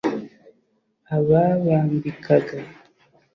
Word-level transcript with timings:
ababambikaga 1.15 2.57